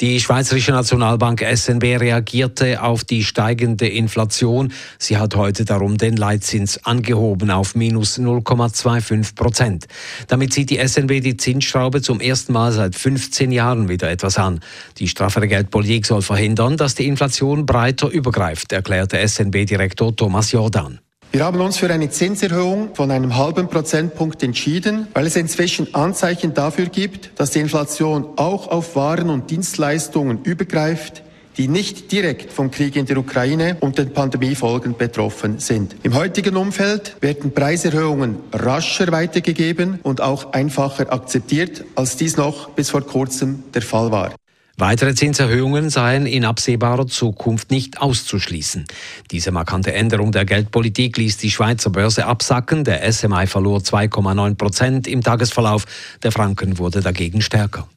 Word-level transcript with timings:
Die 0.00 0.18
Schweizerische 0.18 0.72
Nationalbank 0.72 1.42
SNB 1.42 1.98
reagierte 2.00 2.82
auf 2.82 3.04
die 3.04 3.22
steigende 3.22 3.86
Inflation. 3.86 4.72
Sie 4.98 5.16
hat 5.16 5.36
heute 5.36 5.64
darum 5.64 5.96
den 5.96 6.16
Leitzins 6.16 6.84
angehoben 6.84 7.50
auf 7.50 7.76
minus 7.76 8.18
0,25 8.18 9.36
Prozent. 9.36 9.86
Damit 10.26 10.54
zieht 10.54 10.70
die 10.70 10.84
SNB 10.84 11.20
die 11.20 11.36
Zinsschraube 11.36 12.02
zum 12.02 12.18
ersten 12.20 12.52
Mal 12.52 12.72
seit 12.72 12.96
15 12.96 13.52
Jahren 13.52 13.88
wieder 13.88 14.10
etwas 14.10 14.38
an. 14.38 14.58
Die 14.98 15.06
straffere 15.06 15.46
Geldpolitik 15.46 16.06
soll 16.06 16.22
verhindern, 16.22 16.76
dass 16.76 16.96
die 16.96 17.06
Inflation 17.06 17.64
breiter 17.64 18.08
übergreift, 18.08 18.72
erklärte 18.72 19.18
SNB-Direktor 19.26 20.16
Thomas 20.16 20.50
Jordan. 20.50 20.98
Wir 21.32 21.46
haben 21.46 21.62
uns 21.62 21.78
für 21.78 21.90
eine 21.90 22.10
Zinserhöhung 22.10 22.94
von 22.94 23.10
einem 23.10 23.38
halben 23.38 23.66
Prozentpunkt 23.68 24.42
entschieden, 24.42 25.06
weil 25.14 25.26
es 25.26 25.34
inzwischen 25.34 25.94
Anzeichen 25.94 26.52
dafür 26.52 26.84
gibt, 26.84 27.30
dass 27.40 27.52
die 27.52 27.60
Inflation 27.60 28.26
auch 28.36 28.68
auf 28.68 28.96
Waren 28.96 29.30
und 29.30 29.50
Dienstleistungen 29.50 30.42
übergreift, 30.44 31.22
die 31.56 31.68
nicht 31.68 32.12
direkt 32.12 32.52
vom 32.52 32.70
Krieg 32.70 32.96
in 32.96 33.06
der 33.06 33.16
Ukraine 33.16 33.78
und 33.80 33.96
den 33.96 34.12
Pandemiefolgen 34.12 34.94
betroffen 34.98 35.58
sind. 35.58 35.96
Im 36.02 36.14
heutigen 36.14 36.54
Umfeld 36.54 37.16
werden 37.22 37.54
Preiserhöhungen 37.54 38.36
rascher 38.52 39.10
weitergegeben 39.10 40.00
und 40.02 40.20
auch 40.20 40.52
einfacher 40.52 41.10
akzeptiert, 41.10 41.82
als 41.94 42.18
dies 42.18 42.36
noch 42.36 42.68
bis 42.70 42.90
vor 42.90 43.06
kurzem 43.06 43.64
der 43.72 43.80
Fall 43.80 44.12
war. 44.12 44.32
Weitere 44.78 45.14
Zinserhöhungen 45.14 45.90
seien 45.90 46.26
in 46.26 46.44
absehbarer 46.44 47.06
Zukunft 47.06 47.70
nicht 47.70 48.00
auszuschließen. 48.00 48.84
Diese 49.30 49.50
markante 49.50 49.92
Änderung 49.92 50.32
der 50.32 50.44
Geldpolitik 50.44 51.18
ließ 51.18 51.36
die 51.36 51.50
Schweizer 51.50 51.90
Börse 51.90 52.26
absacken. 52.26 52.84
Der 52.84 53.10
SMI 53.12 53.46
verlor 53.46 53.80
2,9 53.80 54.54
Prozent 54.56 55.06
im 55.06 55.22
Tagesverlauf. 55.22 55.84
Der 56.22 56.32
Franken 56.32 56.78
wurde 56.78 57.00
dagegen 57.00 57.42
stärker. 57.42 57.88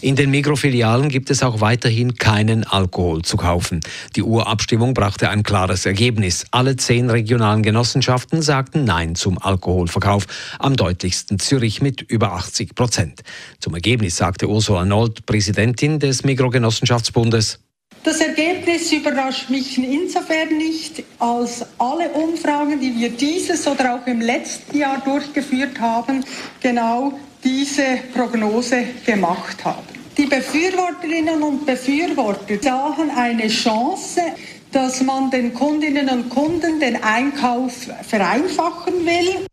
In 0.00 0.16
den 0.16 0.30
Mikrofilialen 0.30 1.08
gibt 1.08 1.30
es 1.30 1.42
auch 1.42 1.60
weiterhin 1.60 2.16
keinen 2.16 2.64
Alkohol 2.64 3.22
zu 3.22 3.36
kaufen. 3.36 3.80
Die 4.16 4.22
Urabstimmung 4.22 4.94
brachte 4.94 5.28
ein 5.30 5.42
klares 5.42 5.86
Ergebnis. 5.86 6.46
Alle 6.50 6.76
zehn 6.76 7.10
regionalen 7.10 7.62
Genossenschaften 7.62 8.42
sagten 8.42 8.84
Nein 8.84 9.14
zum 9.14 9.38
Alkoholverkauf, 9.38 10.26
am 10.58 10.76
deutlichsten 10.76 11.38
Zürich 11.38 11.82
mit 11.82 12.02
über 12.02 12.32
80 12.32 12.74
Prozent. 12.74 13.22
Zum 13.58 13.74
Ergebnis 13.74 14.16
sagte 14.16 14.48
Ursula 14.48 14.84
Nold, 14.84 15.26
Präsidentin 15.26 15.98
des 15.98 16.24
Mikrogenossenschaftsbundes, 16.24 17.60
das 18.02 18.18
Ergebnis 18.20 18.90
überrascht 18.92 19.50
mich 19.50 19.76
insofern 19.76 20.56
nicht, 20.56 21.02
als 21.18 21.66
alle 21.76 22.08
Umfragen, 22.10 22.80
die 22.80 22.98
wir 22.98 23.10
dieses 23.10 23.66
oder 23.66 23.96
auch 23.96 24.06
im 24.06 24.22
letzten 24.22 24.78
Jahr 24.78 25.02
durchgeführt 25.04 25.78
haben, 25.78 26.24
genau 26.62 27.12
diese 27.42 27.98
Prognose 28.14 28.84
gemacht 29.04 29.64
haben. 29.64 29.86
Die 30.16 30.26
Befürworterinnen 30.26 31.42
und 31.42 31.64
Befürworter 31.64 32.58
sahen 32.60 33.10
eine 33.16 33.48
Chance, 33.48 34.20
dass 34.72 35.02
man 35.02 35.30
den 35.30 35.54
Kundinnen 35.54 36.08
und 36.08 36.28
Kunden 36.28 36.78
den 36.78 37.02
Einkauf 37.02 37.88
vereinfachen 38.02 39.06
will. 39.06 39.46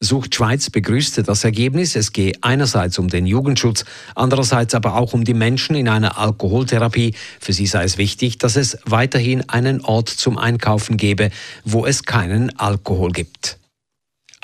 Sucht 0.00 0.34
Schweiz 0.34 0.68
begrüßte 0.68 1.22
das 1.22 1.44
Ergebnis. 1.44 1.96
Es 1.96 2.12
gehe 2.12 2.34
einerseits 2.42 2.98
um 2.98 3.08
den 3.08 3.26
Jugendschutz, 3.26 3.84
andererseits 4.14 4.74
aber 4.74 4.96
auch 4.96 5.14
um 5.14 5.24
die 5.24 5.34
Menschen 5.34 5.74
in 5.76 5.88
einer 5.88 6.18
Alkoholtherapie. 6.18 7.14
Für 7.40 7.54
sie 7.54 7.66
sei 7.66 7.84
es 7.84 7.96
wichtig, 7.96 8.38
dass 8.38 8.56
es 8.56 8.78
weiterhin 8.84 9.48
einen 9.48 9.80
Ort 9.80 10.10
zum 10.10 10.36
Einkaufen 10.36 10.98
gebe, 10.98 11.30
wo 11.64 11.86
es 11.86 12.04
keinen 12.04 12.58
Alkohol 12.58 13.12
gibt. 13.12 13.58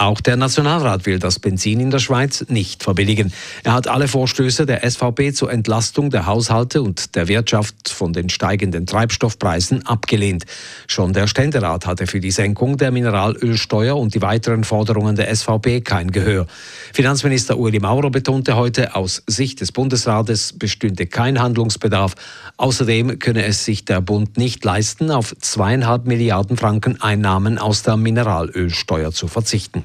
Auch 0.00 0.22
der 0.22 0.38
Nationalrat 0.38 1.04
will 1.04 1.18
das 1.18 1.38
Benzin 1.38 1.78
in 1.78 1.90
der 1.90 1.98
Schweiz 1.98 2.46
nicht 2.48 2.82
verbilligen. 2.82 3.34
Er 3.64 3.74
hat 3.74 3.86
alle 3.86 4.08
Vorstöße 4.08 4.64
der 4.64 4.90
SVP 4.90 5.34
zur 5.34 5.52
Entlastung 5.52 6.08
der 6.08 6.24
Haushalte 6.24 6.80
und 6.80 7.16
der 7.16 7.28
Wirtschaft 7.28 7.90
von 7.90 8.14
den 8.14 8.30
steigenden 8.30 8.86
Treibstoffpreisen 8.86 9.84
abgelehnt. 9.84 10.46
Schon 10.86 11.12
der 11.12 11.26
Ständerat 11.26 11.84
hatte 11.84 12.06
für 12.06 12.18
die 12.18 12.30
Senkung 12.30 12.78
der 12.78 12.92
Mineralölsteuer 12.92 13.94
und 13.94 14.14
die 14.14 14.22
weiteren 14.22 14.64
Forderungen 14.64 15.16
der 15.16 15.36
SVP 15.36 15.82
kein 15.82 16.10
Gehör. 16.10 16.46
Finanzminister 16.94 17.58
Ueli 17.58 17.78
Maurer 17.78 18.08
betonte 18.08 18.56
heute, 18.56 18.96
aus 18.96 19.22
Sicht 19.26 19.60
des 19.60 19.70
Bundesrates 19.70 20.54
bestünde 20.54 21.08
kein 21.08 21.42
Handlungsbedarf. 21.42 22.14
Außerdem 22.56 23.18
könne 23.18 23.44
es 23.44 23.66
sich 23.66 23.84
der 23.84 24.00
Bund 24.00 24.38
nicht 24.38 24.64
leisten, 24.64 25.10
auf 25.10 25.36
zweieinhalb 25.40 26.06
Milliarden 26.06 26.56
Franken 26.56 27.02
Einnahmen 27.02 27.58
aus 27.58 27.82
der 27.82 27.98
Mineralölsteuer 27.98 29.12
zu 29.12 29.28
verzichten. 29.28 29.84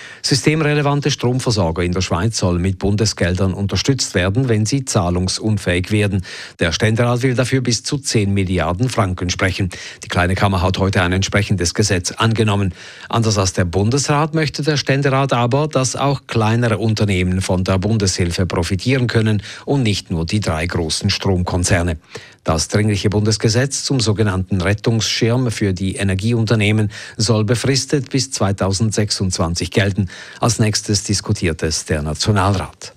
Systemrelevante 0.23 1.11
Stromversorger 1.11 1.83
in 1.83 1.91
der 1.91 2.01
Schweiz 2.01 2.37
sollen 2.37 2.61
mit 2.61 2.79
Bundesgeldern 2.79 3.53
unterstützt 3.53 4.15
werden, 4.15 4.49
wenn 4.49 4.65
sie 4.65 4.85
zahlungsunfähig 4.85 5.91
werden. 5.91 6.23
Der 6.59 6.71
Ständerat 6.71 7.23
will 7.23 7.33
dafür 7.33 7.61
bis 7.61 7.83
zu 7.83 7.97
10 7.97 8.33
Milliarden 8.33 8.89
Franken 8.89 9.29
sprechen. 9.29 9.69
Die 10.03 10.07
Kleine 10.07 10.35
Kammer 10.35 10.61
hat 10.61 10.77
heute 10.77 11.01
ein 11.01 11.13
entsprechendes 11.13 11.73
Gesetz 11.73 12.11
angenommen. 12.11 12.73
Anders 13.09 13.37
als 13.37 13.53
der 13.53 13.65
Bundesrat 13.65 14.33
möchte 14.33 14.63
der 14.63 14.77
Ständerat 14.77 15.33
aber, 15.33 15.67
dass 15.67 15.95
auch 15.95 16.27
kleinere 16.27 16.77
Unternehmen 16.77 17.41
von 17.41 17.63
der 17.63 17.77
Bundeshilfe 17.77 18.45
profitieren 18.45 19.07
können 19.07 19.41
und 19.65 19.83
nicht 19.83 20.11
nur 20.11 20.25
die 20.25 20.39
drei 20.39 20.65
großen 20.65 21.09
Stromkonzerne. 21.09 21.97
Das 22.43 22.69
dringliche 22.69 23.11
Bundesgesetz 23.11 23.83
zum 23.83 23.99
sogenannten 23.99 24.61
Rettungsschirm 24.61 25.51
für 25.51 25.73
die 25.73 25.97
Energieunternehmen 25.97 26.91
soll 27.15 27.45
befristet 27.45 28.09
bis 28.09 28.31
2026 28.31 29.69
gelten. 29.69 30.09
Als 30.39 30.59
nächstes 30.59 31.03
diskutiert 31.03 31.63
es 31.63 31.85
der 31.85 32.01
Nationalrat. 32.01 32.93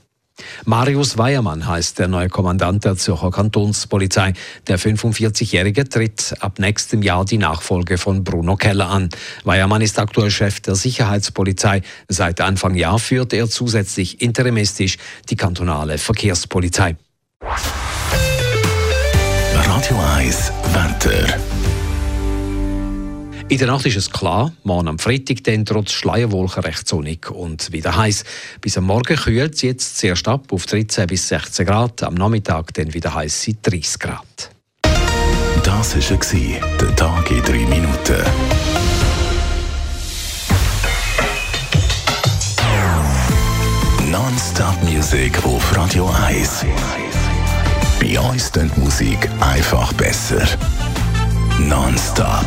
Marius 0.64 1.16
Weiermann 1.16 1.66
heißt 1.66 1.98
der 1.98 2.08
neue 2.08 2.28
Kommandant 2.28 2.84
der 2.84 2.96
Zürcher 2.96 3.30
Kantonspolizei. 3.30 4.32
Der 4.66 4.78
45-Jährige 4.78 5.88
tritt 5.88 6.34
ab 6.40 6.58
nächstem 6.58 7.02
Jahr 7.02 7.24
die 7.24 7.38
Nachfolge 7.38 7.98
von 7.98 8.24
Bruno 8.24 8.56
Keller 8.56 8.88
an. 8.88 9.10
Weiermann 9.44 9.82
ist 9.82 9.98
aktuell 9.98 10.30
Chef 10.30 10.60
der 10.60 10.74
Sicherheitspolizei. 10.74 11.82
Seit 12.08 12.40
Anfang 12.40 12.74
Jahr 12.74 12.98
führt 12.98 13.32
er 13.32 13.48
zusätzlich 13.48 14.20
interimistisch 14.20 14.98
die 15.30 15.36
kantonale 15.36 15.98
Verkehrspolizei. 15.98 16.96
Radio 19.54 20.00
1 20.16 20.52
Wetter. 20.72 21.38
In 23.50 23.58
der 23.58 23.66
Nacht 23.66 23.84
ist 23.84 23.96
es 23.96 24.10
klar, 24.10 24.52
morgen 24.62 24.88
am 24.88 24.98
Freitag 24.98 25.44
dann 25.44 25.66
trotz 25.66 25.92
Schleierwolken 25.92 26.62
recht 26.62 26.88
sonnig 26.88 27.30
und 27.30 27.72
wieder 27.72 27.94
heiß. 27.94 28.24
Bis 28.62 28.78
am 28.78 28.84
Morgen 28.84 29.16
kühlt 29.16 29.54
es 29.54 29.62
jetzt 29.62 29.98
zuerst 29.98 30.26
ab 30.26 30.50
auf 30.50 30.64
13 30.64 31.06
bis 31.06 31.28
16 31.28 31.66
Grad, 31.66 32.02
am 32.02 32.14
Nachmittag 32.14 32.72
dann 32.72 32.94
wieder 32.94 33.14
heiß 33.14 33.50
30 33.62 33.98
Grad. 33.98 34.50
Das 35.62 35.94
war 35.94 36.60
der 36.80 36.96
Tag 36.96 37.30
in 37.30 37.42
3 37.42 37.52
Minuten. 37.66 38.24
Non-Stop 44.10 44.82
Music 44.84 45.44
auf 45.44 45.76
Radio 45.76 46.10
1. 46.26 46.64
Bei 48.00 48.18
uns 48.20 48.50
klingt 48.50 48.76
Musik 48.78 49.28
einfach 49.40 49.92
besser. 49.92 50.46
Non-Stop. 51.58 52.46